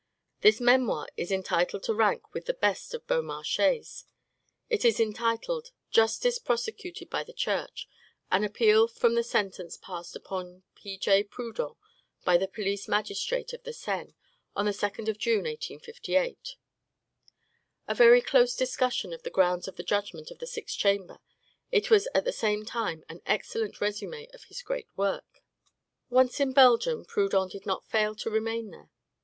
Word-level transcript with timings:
This 0.39 0.59
memoir 0.59 1.07
is 1.15 1.31
entitled 1.31 1.83
to 1.83 1.93
rank 1.93 2.33
with 2.33 2.47
the 2.47 2.55
best 2.55 2.95
of 2.95 3.05
Beaumarchais's; 3.05 4.05
it 4.67 4.83
is 4.83 4.99
entitled: 4.99 5.69
"Justice 5.91 6.39
prosecuted 6.39 7.07
by 7.07 7.23
the 7.23 7.33
Church; 7.37 7.87
An 8.31 8.43
Appeal 8.43 8.87
from 8.87 9.13
the 9.13 9.21
Sentence 9.23 9.77
passed 9.77 10.15
upon 10.15 10.63
P. 10.73 10.97
J. 10.97 11.21
Proudhon 11.23 11.75
by 12.25 12.35
the 12.35 12.47
Police 12.47 12.87
Magistrate 12.87 13.53
of 13.53 13.61
the 13.61 13.73
Seine, 13.73 14.15
on 14.55 14.65
the 14.65 14.71
2d 14.71 15.07
of 15.07 15.19
June, 15.19 15.43
1858." 15.43 16.55
A 17.87 17.93
very 17.93 18.21
close 18.21 18.55
discussion 18.55 19.13
of 19.13 19.21
the 19.21 19.29
grounds 19.29 19.67
of 19.67 19.75
the 19.75 19.83
judgment 19.83 20.31
of 20.31 20.39
the 20.39 20.47
sixth 20.47 20.79
chamber, 20.79 21.19
it 21.71 21.91
was 21.91 22.07
at 22.15 22.25
the 22.25 22.31
same 22.33 22.65
time 22.65 23.05
an 23.07 23.21
excellent 23.27 23.79
resume 23.79 24.27
of 24.33 24.45
his 24.45 24.63
great 24.63 24.87
work. 24.97 25.43
Once 26.09 26.39
in 26.39 26.53
Belgium, 26.53 27.05
Proudhon 27.05 27.49
did 27.49 27.67
not 27.67 27.85
fail 27.85 28.15
to 28.15 28.31
remain 28.31 28.71
there. 28.71 28.89